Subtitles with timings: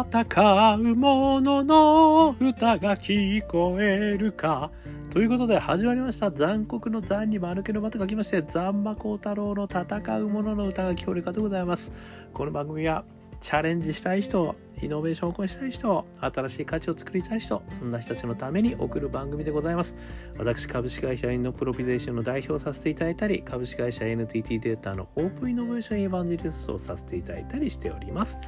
[0.00, 4.70] 戦う者の歌が聞こえるか。
[5.10, 6.30] ということで始まりました。
[6.30, 11.92] 残酷の残に丸けの間と書きまして、残馬光太郎の戦う者の歌が聞こえるかでございます。
[12.32, 13.04] この番組は
[13.42, 19.94] チャレンジしたい人、イノベーションを起こしたい人、新しい価値を作りたい人、そんな人たちのために送る番組でございます。
[20.38, 28.38] 私、株式会社インノプロピゼーションの代表をさせていただいたり、株式会社 NTT データのオープンイノベーションエヴァンジェリストをさせていただいたりしております。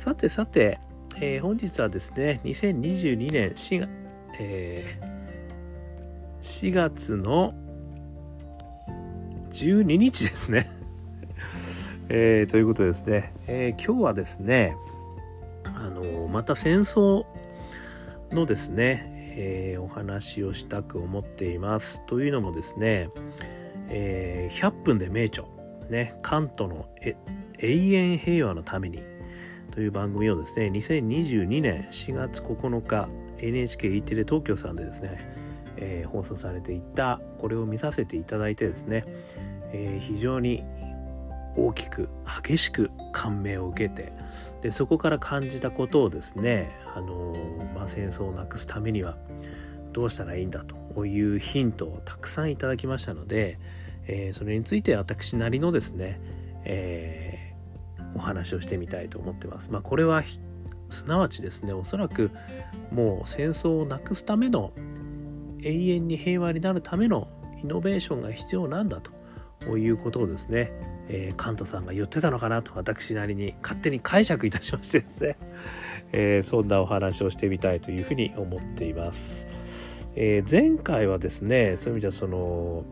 [0.00, 0.80] さてさて、
[1.16, 3.88] えー、本日はですね、2022年4月、
[4.40, 7.52] えー、4月の
[9.50, 10.70] 12日ですね。
[12.08, 14.74] えー、ということですね、えー、今日はですね、
[15.64, 17.26] あのまた戦争
[18.32, 22.00] のですね、えー、お話をしたく思っています。
[22.06, 23.10] というのもですね、
[23.90, 25.44] えー、100分で名著、
[25.90, 26.86] ね、カントの
[27.58, 29.09] 永遠平和のために
[29.70, 33.08] という番組をですね、2022年4月9日、
[33.38, 35.18] NHKE テレ東京さんでですね、
[35.76, 39.04] えー、放送されていた、これを見させていただいてですね、
[39.72, 40.64] えー、非常に
[41.56, 42.08] 大きく
[42.44, 44.12] 激しく感銘を受けて
[44.62, 47.34] でそこから感じたことをですね、あの
[47.74, 49.16] まあ、戦争をなくすためには
[49.92, 50.64] どうしたらいいんだ
[50.94, 53.58] というヒントをたくさんいただきましたので、
[54.06, 56.20] えー、それについて私なりのですね、
[56.64, 57.29] えー、
[58.14, 59.70] お話をしてみたいと思ってます。
[59.70, 60.22] まあ、これは
[60.90, 62.30] すなわちですねおそらく
[62.90, 64.72] もう戦争をなくすための
[65.62, 67.28] 永遠に平和になるための
[67.62, 70.72] イノベーションが必要なんだということをですね
[71.12, 75.36] えー、カントさんが言ってたのかなと私なりに勝手に解釈いたしましてですね、
[76.12, 79.46] えー、そんなお話をしてみたいというふうに思っています。
[80.14, 82.84] えー、前回はですねそういう意味ではその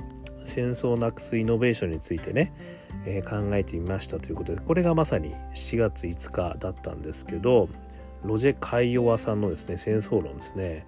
[0.44, 2.52] 戦争をなくすイノベーションについてね、
[3.16, 7.68] え考えてみましたということでこれがまさに4月5日だったんですけど
[8.24, 10.84] ロジェ・カイオワさんのですね戦争論ですね、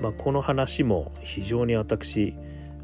[0.00, 2.34] まあ、この話も非常に私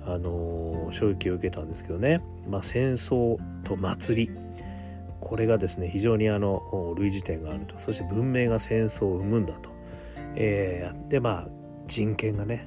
[0.07, 4.33] あの衝撃を受けたんですけどね、まあ、戦争と祭り。
[5.21, 7.79] これがですね非常にあの類似点があると。
[7.79, 9.71] そして文明が戦争を生むんだと、
[10.35, 11.49] えー、でまあ
[11.87, 12.67] 人権がね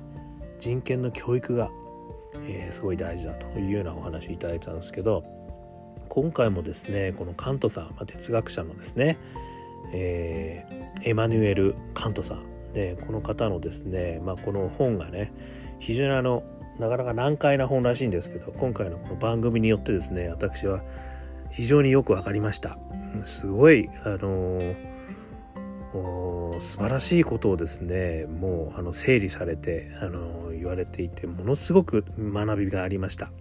[0.57, 1.69] 人権の教育が、
[2.47, 5.23] えー、すごい大事だというようなお話いただいたんですけど
[6.15, 9.17] 今回もですねこのカントさん、まあ、哲学者のですね、
[9.91, 12.45] えー、エマニュエル・カントさん。
[12.73, 15.33] でこの方のですね、まあ、この本がね
[15.79, 16.43] 非常にあの
[16.79, 20.81] なかなか難解な本らしいんですけど今回のこの番組によってですね私は
[21.51, 22.77] 非常によく分かりました。
[23.23, 33.31] すごいあのー、素晴らしいことをですねもうあの整理されてあのー、言われていてものすごく学びがありました。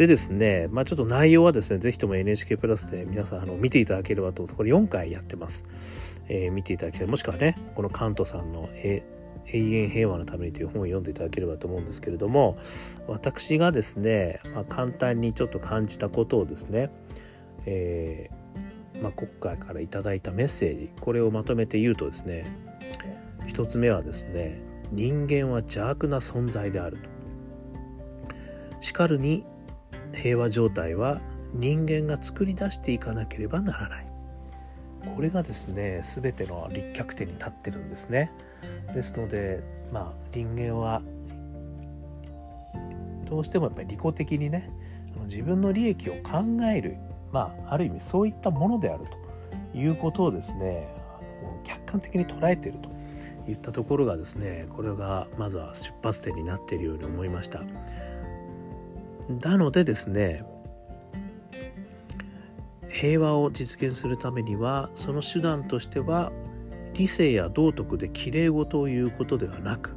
[0.00, 5.66] でですね、まあ、ちょっと内容はですね、ぜひとも NHK プラスで皆さんあの見ていただければと、これ4回やってます。
[6.26, 9.04] えー、見ていただければ、もしくはね、このカントさんの、永
[9.52, 12.56] 遠平和のためにという本を読んでいただければと思うんですけれども
[13.08, 16.90] 私がですね、まあ、簡単にちょっと感じたことをですね、
[17.66, 22.44] えー、まあ、国会からいただいたメッセージこれをまとめて言うとですね
[23.48, 24.62] 一つ目はですね
[24.92, 27.10] 人間は邪悪な存在であると
[28.82, 29.44] しかるに
[30.14, 31.20] 平和状態は
[31.52, 34.06] 人間が作り出していかなければならない
[35.14, 38.30] これがですね全ての立脚点に立ってるんですね。
[38.94, 39.62] ですので
[39.92, 41.02] まあ人間は
[43.28, 44.70] どうしてもやっぱり利己的にね
[45.26, 46.96] 自分の利益を考える
[47.32, 49.04] まあある意味そういったものである
[49.72, 50.88] ということをですね
[51.64, 52.90] 客観的に捉えていると
[53.50, 57.62] いったところがですねこれがまずは出発点になっているように思いました
[59.38, 60.44] なのでですね
[62.88, 66.32] 平和を実現するためにはその手段としては
[66.94, 69.94] 理性や道徳できれい事を言うことではなく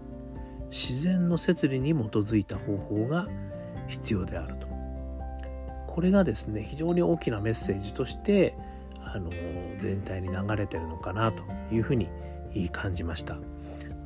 [0.70, 3.28] 自然の摂理に基づいた方法が
[3.88, 4.68] 必要であると。
[5.88, 8.56] これがですね非常に大きなメッセージとして
[9.00, 9.30] あの
[9.78, 12.10] 全体に流れてるのかなというふうに
[12.72, 13.38] 感じました、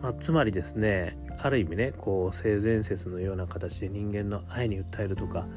[0.01, 5.47] まあ、つまりですねある意味ねこう性善説のような形で人間の愛に訴えるとか、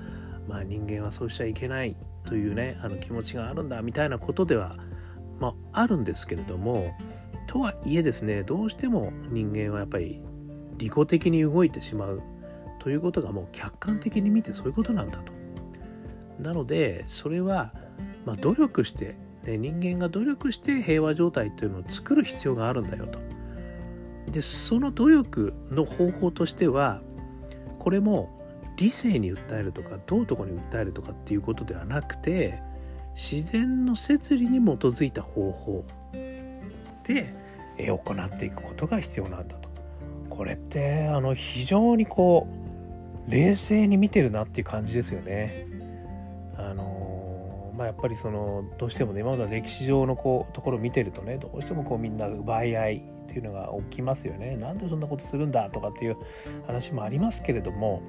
[0.48, 4.76] まあ、人間はそうしちゃいけないというねあの気持ちがあるんだみたいなことでは、
[5.38, 6.94] まあ、あるんですけれども
[7.46, 10.22] とはいえですねどうしても人間はやっぱり
[10.76, 12.22] 利己的に動いてしまう
[12.78, 15.32] ということがもう客観的に見てそういうことなんだと。
[16.40, 17.72] なのでそれは、
[18.25, 23.19] まあ、努力して、ね、人間が努力して平和状態っていうのを作る必要があるんだよと。
[24.28, 27.00] でその努力の方法としては
[27.78, 28.31] これも
[28.76, 32.62] 理性に訴えるとか道徳に訴えるとかっていうことではなくて
[33.14, 35.84] 自然の摂理に基づいた方法
[37.02, 37.34] て
[37.78, 39.69] 行っていくことが必要なんだと
[40.28, 42.46] これってあの非常にこ
[43.28, 45.66] う冷静に見てるなっていう感じですよね。
[46.56, 54.56] あのまあ、やっぱりそのどうしてもね今までの歴史上のこうところを見てるとねどうしてもこうみんな奪い合いっていうのが起きますよね。
[54.56, 56.17] なんでそんなことするんだとかっていう
[56.67, 58.03] 話もありますけれども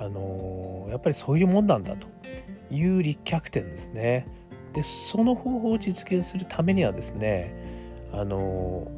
[0.00, 2.08] あのやっぱりそういうもんなんだと
[2.70, 4.26] いう立脚点ですね。
[4.72, 7.54] でその方法を実現するためにはですね
[8.12, 8.90] あの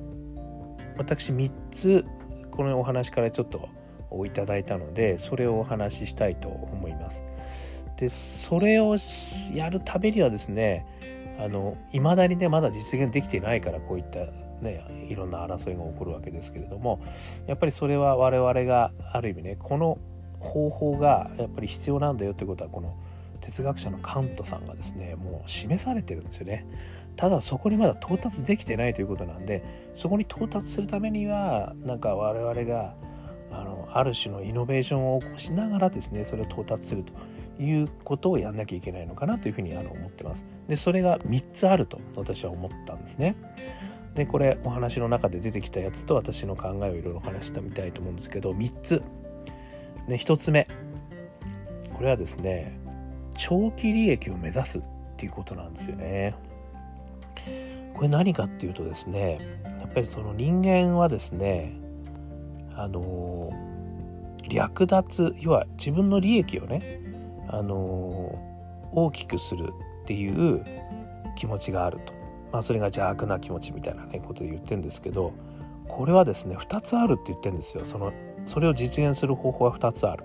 [0.97, 2.05] 私3つ
[2.51, 3.69] このお話からちょっと
[4.27, 7.23] いただいたのでそれをお話ししたいと思います。
[7.97, 8.97] でそれを
[9.53, 10.87] やるためにはですね
[11.39, 14.21] あの未だにねまだ実現できていないからこういった
[14.61, 17.03] ねいろんな争いが起こるわけですけれども
[17.47, 19.99] やっぱりそれは我々がある意味ねこの
[20.41, 22.97] 方法がやっぱり必要なんだよということはこの
[23.41, 26.67] 哲学者のカントさんがですねもう示されてるんですよね。
[27.17, 29.63] ただそこにまだ到達できてないということなんで
[29.95, 32.95] そこに到達するためにはなんか我々が
[33.51, 37.13] あのある種のイノベーションを起こしながらですねそれを到達すると
[37.63, 40.47] いうことをやんなきゃいけないのかなというふうにあの思ってます。
[40.69, 43.37] でそれが3つあると私は思ったんですね。
[44.15, 49.03] でこれお話の中で出てきたやつと私の考えをいろいろ話してみたいと思うんですけど3つ。
[50.09, 50.67] ね、1つ目
[51.95, 52.79] これはですね
[53.37, 54.83] 長期利益を目指すっ
[55.17, 56.35] ていうことなんですよね。
[57.95, 59.39] これ何かっていうとですね
[59.81, 61.75] やっぱりその人間はですね
[62.75, 63.53] あの
[64.49, 67.01] 略奪要は自分の利益をね
[67.49, 68.39] あの
[68.93, 69.73] 大きくする
[70.03, 70.65] っていう
[71.37, 72.13] 気持ちがあると、
[72.53, 75.33] まあ、それが邪悪な気持ちみたいなねことで言ってるんですけど
[75.89, 77.85] これはですね2つあるって言ってるんですよ。
[77.85, 78.13] その
[78.45, 80.25] それを実現する方法は2つある。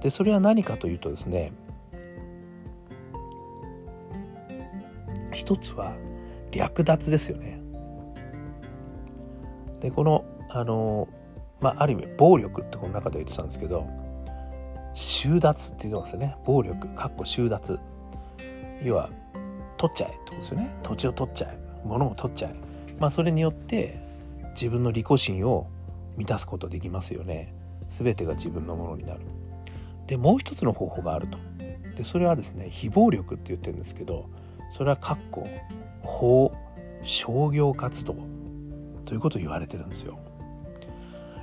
[0.00, 1.52] でそれは何かというとですね
[5.32, 5.94] 一つは
[6.50, 7.60] 略奪ですよね。
[9.80, 11.08] でこのあの
[11.60, 13.86] まあある意味暴力ってこの中で言ってたんですけど
[14.94, 16.36] 収奪って言ってますよね。
[16.44, 17.78] 暴力かっこ収奪。
[18.82, 19.10] 要は
[19.76, 20.76] 取っちゃえってことですよね。
[20.82, 21.58] 土地を取っちゃえ。
[21.84, 22.54] 物を取っちゃえ。
[22.98, 24.00] まあそれによって
[24.54, 25.66] 自分の利己心を
[26.16, 27.54] 満たすことできますよね。
[27.88, 29.20] 全てが自分のものになる。
[30.06, 31.38] でもう一つの方法があると。
[31.96, 34.28] でそれはですね非暴力って言ってるんですけど
[34.76, 35.46] それはかっこ
[36.02, 36.52] 法
[37.04, 38.16] 商業活動
[39.06, 40.18] ということを言われてるんですよ。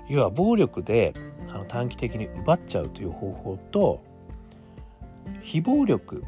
[0.09, 1.13] 要は暴力で
[1.49, 4.03] あの短期的に奪っちゃうという方法と
[5.41, 6.23] 非暴力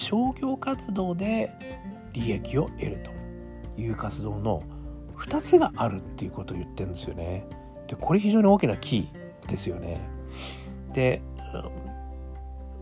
[0.00, 1.52] 商業活動で
[2.14, 4.62] 利益を得るという活動の
[5.18, 7.46] 2つがあるっていうことを言ってるんですよね。
[7.86, 10.00] でこれ非常に大きなキーですよね。
[10.94, 11.20] で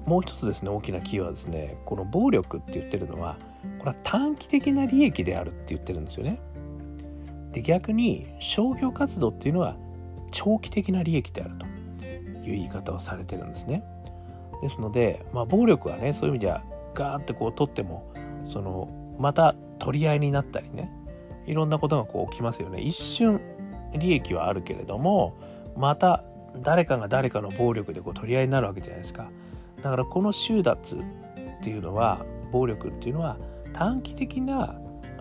[0.06, 3.37] もう一つですね大きなキーはですねこの暴力って言ってるのは
[3.81, 6.38] これは短期的な利益であるって言ってるんですよね。
[7.50, 9.76] で逆に商業活動っていうのは
[10.31, 13.82] 長期的な利益であるという言い方をされてるんですね。
[14.62, 16.62] ですので、まあ、暴力はねそういう意味では
[16.99, 18.12] ガーってこう取っても
[18.53, 20.91] そのまた取り合いになったりね
[21.47, 22.81] いろんなことがこう起きますよね。
[22.81, 23.41] 一瞬
[23.95, 25.35] 利益はあるけれども
[25.77, 26.25] また
[26.62, 29.31] 誰かが誰かの暴力でこう取り合いになるわけじゃないですか。
[29.83, 33.37] だからこの収奪っていうのは暴力っていうのは
[33.73, 34.75] 短期的な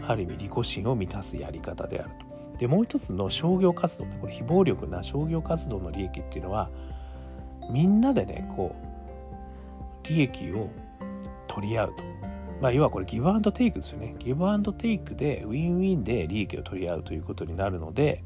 [0.05, 2.57] ある意味利己心を満たすやり方であると。
[2.57, 6.69] でもう一つの商業活動ねこれ非暴力な商業活動の利益っていうのは
[7.69, 8.75] みんなでねこ
[10.03, 10.69] う利益を
[11.47, 12.03] 取り合うと。
[12.61, 14.15] まあ要はこれギブアンドテイクですよね。
[14.19, 18.23] ギブアンドテイクでウィンウィンで利益を取り合うということになるので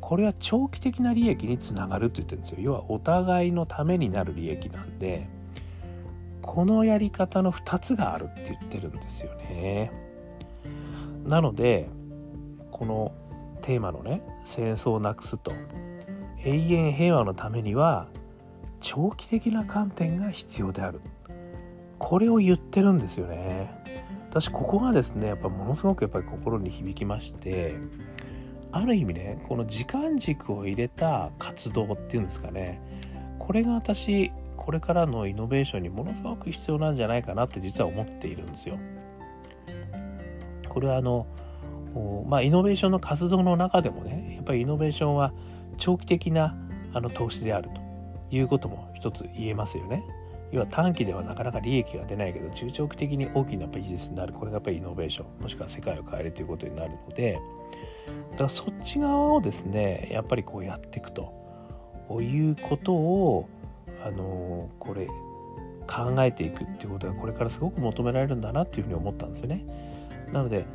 [0.00, 2.58] これは長期的な利益につながるって言ってるんですよ。
[2.60, 5.28] 要はお互いのためになる利益なんで
[6.42, 9.92] このやり方の2つがあるって言ってるんですよね。
[11.26, 11.88] なので
[12.70, 13.12] この
[13.62, 15.52] テーマのね戦争をなくすと
[16.44, 18.08] 永遠平和のためには
[18.80, 21.00] 長期的な観点が必要である
[22.02, 23.70] これを言ってるんですよね
[24.28, 27.76] 私ここがですねやっぱものすごくやっぱり心に響きまして
[28.72, 32.82] ある意味ねこの時間軸を入れた活動っていうんですかね
[33.38, 38.78] これが私これからのイノベーションにものすごく必要なんじゃないかなって実は思っているんですよ。
[40.68, 41.26] これはあの
[42.26, 45.32] まあイノベーションの活動の中でもねやっぱりイノベーションは
[45.78, 46.56] 長期的な
[46.92, 47.80] あの投資であると
[48.34, 50.02] いうことも一つ言えますよね。
[50.52, 54.32] 要は短期ではなかなか利益が出ないけど中長期的に大きなビジネスになる。
[54.32, 57.40] これがやっぱりイノベーションもしくは世界を変えるということになるので。
[58.32, 61.40] だからそっち側をですねやっぱりこうやっていくと。
[62.20, 63.48] いうことを
[64.04, 65.06] あのこれ
[65.86, 69.64] 考えていくっていうことがこれからすごく求められるんだなっていうふうに思ったんですよね。
[70.30, 70.66] なので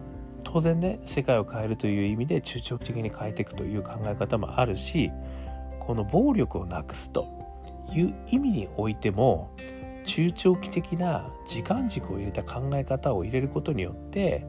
[0.44, 5.12] 当然ね世界を変えるという意味で中長期的に変えていくという考え方もあるし
[5.80, 7.28] この暴力をなくすと。
[7.94, 9.52] いう意味においても
[10.06, 14.46] 中長期的な時間軸を入れた考え方を入れることによって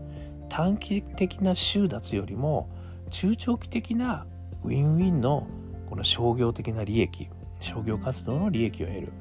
[0.49, 2.71] 短期的な収奪よりも
[3.11, 4.27] 中長期的な
[4.63, 5.47] ウィンウィンの
[5.89, 7.29] この商業的な利益
[7.61, 9.13] 商業活動の利益を得る。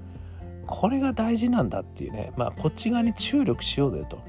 [0.67, 4.19] これが大事なんだっていうねまあこっち側に注力しようぜと。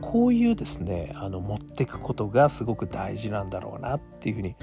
[0.00, 4.56] こういうですねあの持ってくことがすごく大事なんだろうなっていうふうに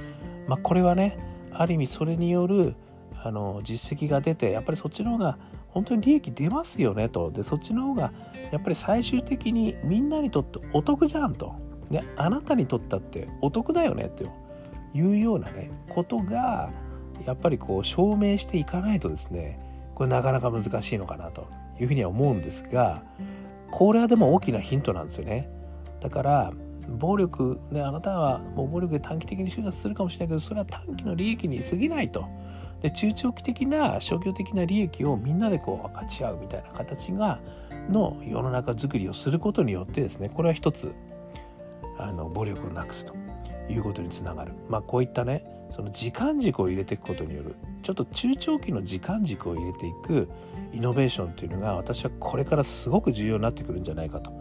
[0.47, 1.17] まあこれはね
[1.51, 2.75] ある意味それによる
[3.23, 5.37] あの実績が出てやっぱりそっちの方が
[5.69, 7.31] 本当に利益出ますよねと。
[7.31, 8.11] でそっちの方が
[8.51, 11.55] やっぱり最終的にみんなにとってお得じゃんと。
[11.89, 14.25] であなたにとったってお得だよねと。
[14.93, 16.71] いうようなねことが
[17.25, 19.59] やっぱりこう証明していかないとですね
[19.93, 21.47] これなかなか難しいのかなと。
[21.79, 23.03] いうふうには思うんですが
[23.71, 25.49] これはでも大きなヒントなんですよね。
[25.99, 26.53] だから
[26.89, 32.25] 暴力ねあなたはもう暴力で短期的に収奪するかもしれないけどそれは短期の利益に過ぎないと。
[32.81, 37.39] で中長期的な商業的な利益をみんなでこう分かち合うみたいな形が
[37.89, 40.93] の世の中づくりをすることによってですねこれは一つ
[41.97, 43.15] あの暴力をなくすと
[43.69, 44.53] いうことにつながる。
[44.69, 45.43] まあこういったね
[45.75, 50.29] その時間軸を入れていくことによるちょっと中長期の時間軸を入れていく
[50.71, 54.31] イノベーションというのが私はこれからすごく重要になってくるんじゃないかと。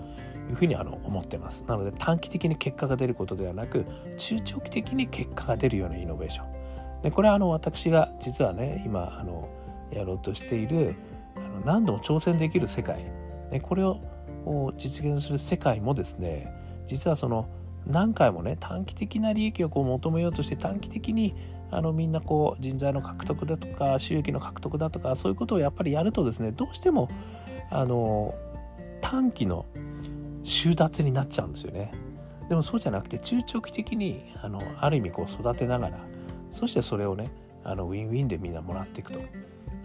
[0.48, 1.64] いうふうにあの思ってます。
[1.66, 3.84] なので短期的に結果が出ることではなく
[4.16, 6.55] 中長期的に結果が出るようなイノベーション。
[7.02, 9.48] でこれはあの私が実はね今あの
[9.92, 10.94] やろうとしている
[11.36, 13.04] あの何度も挑戦できる世界、
[13.50, 14.00] ね、これを
[14.76, 16.52] 実現する世界もですね
[16.86, 17.48] 実はその
[17.86, 21.34] 何回もね短期的な利益をこう求めようとして短期的に
[21.70, 27.08] あのみんなこう人材の獲得だとか収益の獲得だとかそういうことをやっぱりやるとですねどうしても
[27.70, 28.34] あの
[29.00, 29.66] 短期の
[30.44, 31.92] 収奪になっちゃうんですよね。
[32.48, 35.98] でもそうじゃなくて中長期的にあのある意味こう育てながら
[36.56, 37.30] そしてそれをね
[37.64, 39.20] あのウィンウィンでみんなもらっていくと。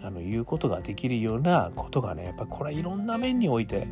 [0.04, 3.86] あのいうことができるようなことがねやっぱこれはいろんな面において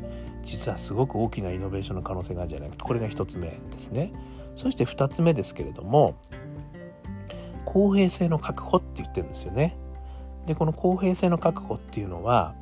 [0.44, 4.12] 実はすごく大きなイノベーションの可能性があるんじゃないかこれが1つ目ですね。
[4.56, 6.16] そして2つ目ですけれども
[7.64, 9.76] 公平性の確保って言ってるんですよね。
[10.46, 12.56] でこの公平性の確保っていうのは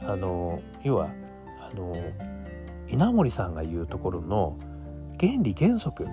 [0.00, 1.10] あの要は
[1.60, 1.92] あの
[2.88, 4.56] 稲森さんが言うところの
[5.18, 6.06] 原理原則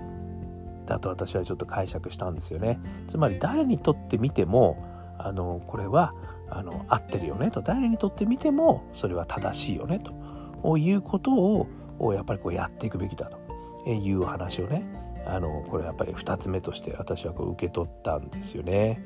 [0.90, 2.80] だと私はちょっと解釈したんですよね。
[3.08, 4.84] つまり誰にとってみても
[5.18, 6.12] あのこれは
[6.50, 7.62] あの合ってるよねと。
[7.62, 10.76] 誰にとってみてもそれは正しいよねと。
[10.76, 13.38] いうことをやっぱりこうやっていくべきだと。
[13.86, 14.84] いう話をね
[15.24, 19.02] あのこれやっぱり2つ目として私はこう受け取ったんですよね。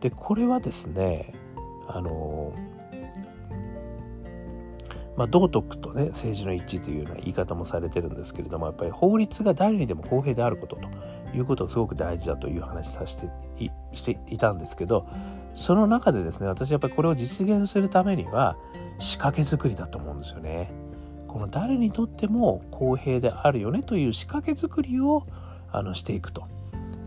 [0.00, 1.32] でこれはですね
[1.88, 2.52] あの
[5.16, 10.88] まあ、道徳とね政治の一致というような言い方もされてるんですけれどもやっぱり法律が誰にでも公平であることと
[11.36, 13.28] いうことをすごく大事だという話させて
[13.58, 15.06] いしていたんですけど
[15.54, 18.56] その中でですね私やっぱりこれを実現するためには
[18.98, 20.72] 仕掛け作りだと思うんですよね。
[21.28, 25.26] この誰にとっても公平であるよねという仕掛け作りを
[25.72, 26.46] あのしていくと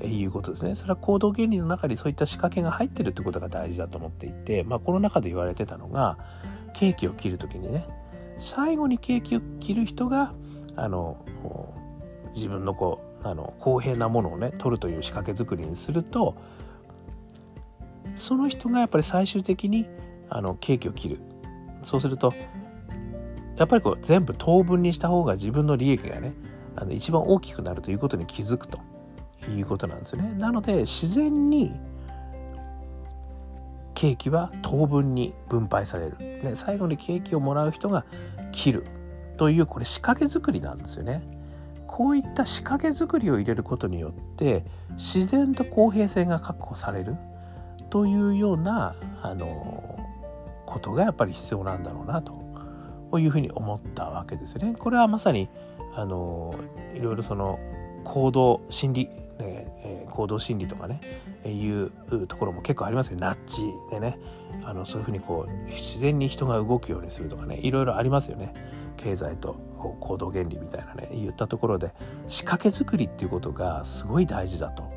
[0.03, 0.75] いうことですね。
[0.75, 6.17] それは行動原理の中にそういった仕掛けが入ってるってことが大事だと思っていて、まあ、この中で言われてたのが
[6.77, 7.85] ケーキを切る時にね
[8.37, 10.33] 最後にケーキを切る人が
[10.75, 11.17] あの
[12.35, 16.35] 自分のこうあの公平なものをね取るという仕掛け作りにすると
[18.15, 19.87] その人がやっぱり最終的に
[20.29, 21.19] あのケーキを切る
[21.83, 22.31] そうすると
[23.57, 26.33] やっぱりこう全部等分にした方が自分の利益がね
[26.75, 28.79] あの一番大きくなるということに気づくと
[29.49, 30.35] いうことなんですよね。
[30.37, 31.73] なので自然に
[33.97, 36.17] ケーキは等分に分配される。
[36.19, 38.05] で最後にケーキをもらう人が
[38.51, 38.85] 切る
[39.37, 41.23] というこれ仕掛け作りなんですよね。
[41.87, 44.63] こういった仕掛け作りを入れることによって
[44.97, 47.15] 自然と公平性が確保される
[47.89, 49.97] というようなあの
[50.67, 54.75] ことがやっぱり必要なんだろうなというふうに思ったわけですよね。
[54.77, 55.49] これはまさに
[55.95, 56.53] あの
[56.93, 57.57] いろいろその
[58.03, 59.09] 行動心理、
[59.83, 60.99] えー、行動心理とかね
[61.43, 61.91] えいう
[62.27, 64.17] ところも結構ありますよナッジでね
[64.63, 68.53] あのそういうふうにこう自然に人が動くようにするとかねいろいろありますよね
[68.97, 69.53] 経済と
[69.99, 71.91] 行動原理みたいなね言ったところで
[72.27, 74.91] 仕掛け作りっていうことがすごい大事だと。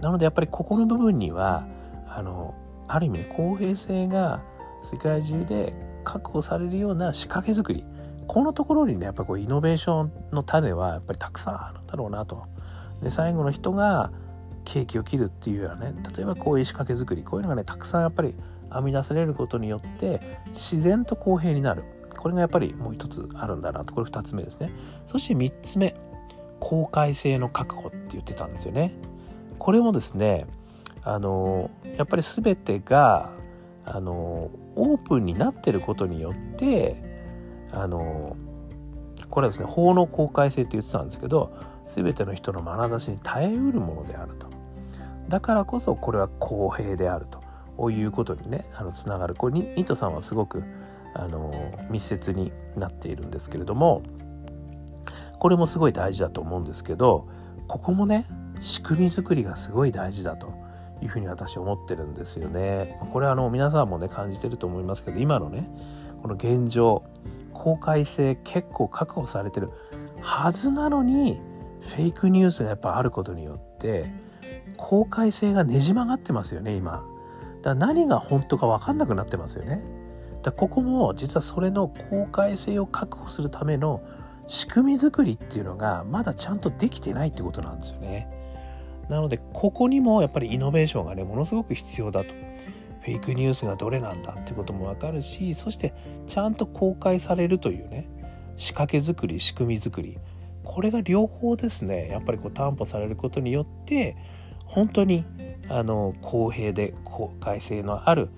[0.00, 1.66] なのでやっぱりここの部分には
[2.06, 2.54] あの
[2.88, 4.42] ある意味ね公平性が
[4.84, 7.84] 世界中で確保されるような仕掛け作り
[8.26, 12.46] このところにねやっぱこうイノベーションの種はやっぱりたくさんあるんだろうなと。
[13.02, 14.10] で最後の人が
[14.64, 18.34] ケーキを切るっていうようなね例えばこういう仕掛け作りこういうのがねたくさんやっぱり
[18.72, 21.84] 編み出されることによって自然と公平になる。
[22.16, 23.94] これがやっぱりもう一つあるんだなと。
[23.94, 24.72] これ2つ目ですね。
[25.06, 25.94] そして3つ目
[26.58, 28.94] 公開性の確保って言ってたんですよね。
[29.58, 30.46] これもですね
[31.02, 33.30] あのやっぱり全てが
[33.84, 36.96] あのオープンになってることによって
[37.70, 38.36] あの
[39.30, 41.52] これはですね法の公開性って言ってたんですけど
[41.86, 44.46] 全ての人の眼差しに耐えうるものであると。
[45.28, 47.42] だからこそこれは公平であると。
[47.90, 49.34] いうことにねあのつながる。
[49.34, 50.62] これにニトさんはすごく
[51.12, 51.52] あの
[51.90, 54.02] 密接になっているんですけれども
[55.40, 57.28] これもすごい大事だと思うんですけど
[57.66, 58.26] ここもね
[58.60, 60.62] 仕組み作りがすごい大事だと。
[61.02, 62.98] いうふうに私思ってるんですよね。
[63.12, 65.68] これはあの皆さんもね感じてると思いますけど今のね
[66.22, 67.02] この現状
[67.52, 69.70] 公開性結構確保されてる
[70.22, 71.40] はずなのに
[71.84, 74.10] フェイクニュースがやっぱあることによって
[74.76, 77.04] 公開性がねじ曲がってますよね今。
[77.62, 79.82] だ何が本当か分かんなくなってますよね。
[80.42, 84.02] だここも実はそれの公開性を確保するための
[84.46, 88.28] 仕組み作りっていうのがまだちゃんとできてないってことなんですよね。
[89.08, 92.26] なのでここにもやっぱりイノベーションがねものすごく必要だと。
[93.04, 95.92] フェイクニュースがどれなんだってこともわかるしそして
[96.26, 98.08] ちゃんと公開されるというね
[98.56, 100.18] 仕掛け作り仕組み作り
[100.64, 104.16] これが両方ですねやっぱりこう担保されることによって
[104.66, 105.24] 本当に
[105.68, 108.28] あの公平で公開性のある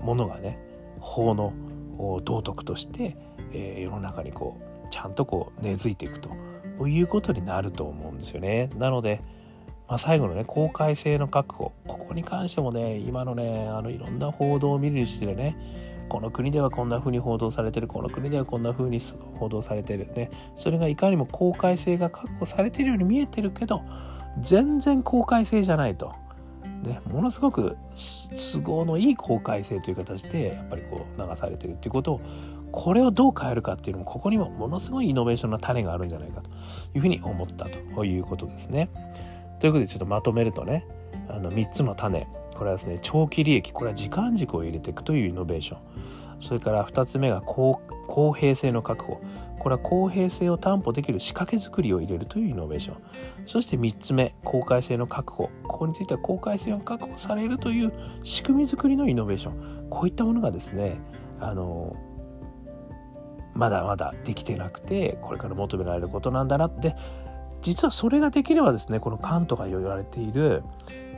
[0.00, 0.58] ものがね
[0.98, 1.52] 法の
[2.24, 3.16] 道徳として、
[3.52, 8.68] えー、世の中にこうちゃんとこう根付いていくということになると思うんですよね。
[8.76, 9.22] なので、
[9.88, 15.56] まあ、最後のね公開性の確保ここに関してもね今のねあのいろんな報道を見るにしてね
[16.08, 19.00] この国ではこんな風に報道されてるこの国ではこんな風に
[19.38, 23.82] 報道されてるねそれがいかにも公開性が確保されてるように見えてるけど
[24.40, 26.14] 全然公開性じゃないと。
[26.82, 27.76] ね、ものすごく
[28.52, 32.20] 都合のいい公開性という形でやっぱりこう流されてるっていうことを
[32.72, 36.50] これをどう変えるかっていうのもここにもものすごいイノベーションの種があるんじゃないかと
[36.94, 38.88] いうふうに思ったということですね。
[39.60, 40.84] ということでちょっとまとめるとね
[41.28, 45.78] あの3つの種これはですね長期利益これは時間軸を入れていくというイノベーション。
[46.40, 47.80] それから2つ目が公
[48.34, 49.20] 平性の確保。
[49.60, 52.96] これは公平性を担保できる仕掛け作りを入れるというイノベーション。
[53.46, 55.50] そして3つ目公開性の確保。
[55.62, 57.92] ここについては公開性を確保されるという
[58.24, 59.88] 仕組み作りのイノベーション。
[59.88, 60.98] こういったものがですね
[61.38, 61.96] あの
[63.54, 66.96] まだまだできてなくてこれから求められることなんだなって。
[67.62, 70.64] 実はそれができればですねこのカントが言われている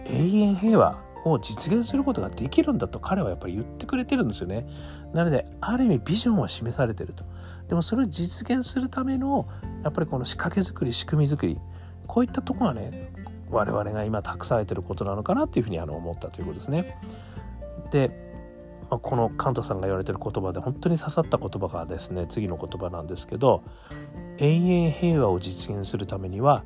[0.05, 4.67] 永遠平和を実現することができるんだと彼はやっぱり言ってくれてるんですよね。
[5.13, 7.25] なのである意味ビジョンは示されてると。
[7.69, 9.49] でもそれを実現するための
[9.83, 11.59] やっぱりこの仕掛け作り仕組み作り
[12.07, 13.11] こういったところがね
[13.51, 16.99] 我々が今託されてることなのかなっていうふうにあの思ったということですね。
[17.91, 18.11] で、
[18.91, 23.63] ま、このカントさんが言われてる言葉で本当に刺さった言葉がですね次の言葉なんですけど
[24.39, 26.65] 永遠平和を実現するためには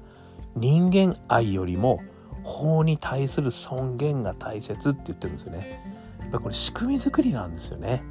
[0.56, 2.00] 人間愛よりも
[2.48, 5.84] 法に対する尊厳が大切って言ってるんですよね。
[6.20, 8.02] やっぱこれ仕組み作りなんですよね。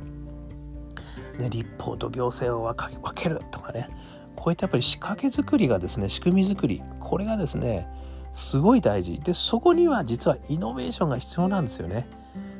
[1.39, 3.89] ね、立法と行政を分けるとかね。
[4.35, 6.83] こういったやっぱり仕掛け作りがですね仕組み作り。
[6.99, 7.87] これがですね
[8.33, 9.19] すごい大事。
[9.19, 12.07] でそこには実はイノベーションが必要なんですよね。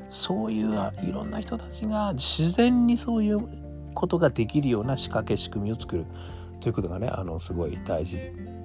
[0.09, 3.39] そういういろんな人たちが自然にそういう
[3.93, 6.05] ことができるような仕掛け仕組みを作る。
[6.59, 8.17] ということがねあのすごい大事。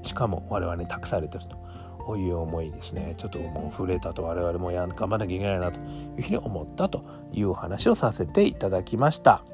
[0.03, 1.62] しかも我々に託されてると。
[2.07, 3.15] こういう思いですね。
[3.17, 9.45] ちょっともう震えたと我々もや頑張らなきゃいけないなというふうに思ったというお話をさせていただきました。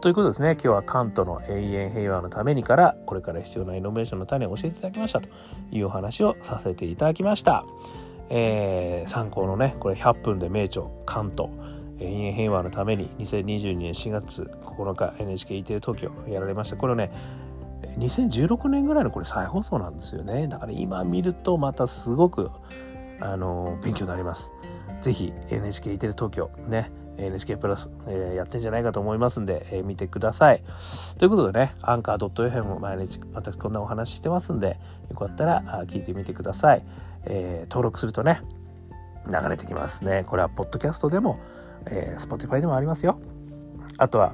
[0.00, 0.52] ということですね。
[0.52, 5.28] 今日はカントの永遠平和のためにからこれから必要なイノベーションの種を教えていただきましたと
[5.70, 7.66] いうお話をさせていただきました、
[8.30, 11.50] えー、参考のねこれ100分で名著カント
[11.98, 16.76] 永遠平和のために2022年4月9日 NHK イテレ東京やられました。
[16.76, 17.12] これをね
[17.98, 22.50] 2016年ぐらいのこれ再放送なんですよねだから今見るとまたすごく
[23.20, 24.50] あの勉強になります
[25.02, 26.90] ぜひ NHK テレ東京ね
[27.20, 30.62] NHK プラス、えー、やってんじゃないかと思いますんで、えー、見てください。
[31.18, 34.78] ということでね、アンカー .fm も毎日私こんなお話してますんで、
[35.10, 36.84] よかったら聞いてみてください。
[37.24, 38.40] えー、登録するとね、
[39.26, 40.24] 流れてきますね。
[40.26, 41.38] これはポッドキャストでも、
[41.86, 43.20] えー、Spotify でもありますよ。
[43.98, 44.32] あとは、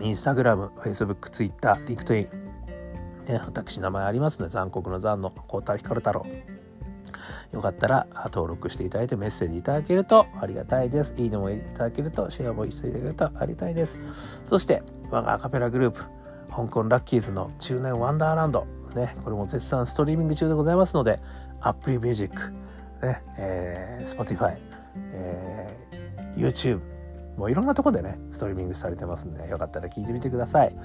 [0.00, 2.43] インスタグラム、Facebook、Twitter、LinkedIn、
[3.26, 6.26] ね、私名前ありますので、残酷の残の孝太光太郎。
[7.52, 11.14] よかったら登録していただいてメッセージいただけるとありがたいです。
[11.16, 13.96] いいねもいただけると、シェアもしていただけるとありがたいです。
[14.46, 16.02] そして、我がアカペラグループ、
[16.50, 21.20] 香港ラッキーズの中年ワンダーランド、ね、これも絶賛ストリーミング中でございますので、
[21.60, 22.34] Apple Music、
[23.02, 24.56] ねえー、Spotify、
[25.12, 26.80] えー、YouTube、
[27.36, 30.76] もういろんなとこでね、ストリーミングされてますんで、よかったら聞いてみてください。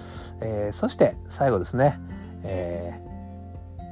[0.42, 2.00] えー、そして最後ですね、
[2.44, 3.10] えー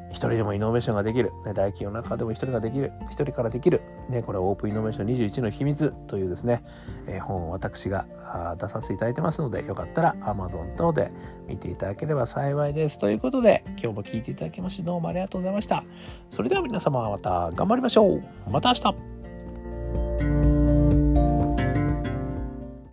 [0.09, 6.63] 一人でもイノベーションができる、ね、大企業の中でも一人ができる、一人からできる、ね、これはオープンイノベーション21の秘密というですね、
[7.07, 8.05] えー、本を私が
[8.59, 11.11] 出させていただいてますので、よかったら Amazon 等で
[11.47, 12.97] 見ていただければ幸いです。
[12.97, 15.83] ということで、今日も聞いていただきましてどうもありがとうございました。
[16.29, 18.23] それでは皆様また頑張りましょう。
[18.49, 20.56] また明日